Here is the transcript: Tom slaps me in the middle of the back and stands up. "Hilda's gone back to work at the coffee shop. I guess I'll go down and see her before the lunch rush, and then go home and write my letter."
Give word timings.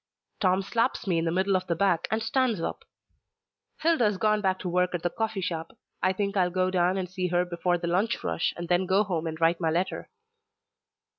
Tom 0.39 0.63
slaps 0.63 1.05
me 1.05 1.19
in 1.19 1.25
the 1.25 1.31
middle 1.31 1.55
of 1.55 1.67
the 1.67 1.75
back 1.75 2.07
and 2.09 2.23
stands 2.23 2.59
up. 2.59 2.85
"Hilda's 3.81 4.17
gone 4.17 4.41
back 4.41 4.57
to 4.61 4.67
work 4.67 4.95
at 4.95 5.03
the 5.03 5.11
coffee 5.11 5.41
shop. 5.41 5.77
I 6.01 6.11
guess 6.11 6.35
I'll 6.35 6.49
go 6.49 6.71
down 6.71 6.97
and 6.97 7.07
see 7.07 7.27
her 7.27 7.45
before 7.45 7.77
the 7.77 7.85
lunch 7.85 8.23
rush, 8.23 8.51
and 8.57 8.67
then 8.67 8.87
go 8.87 9.03
home 9.03 9.27
and 9.27 9.39
write 9.39 9.61
my 9.61 9.69
letter." 9.69 10.09